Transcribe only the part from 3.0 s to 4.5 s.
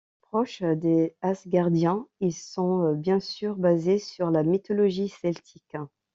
sûr basés sur la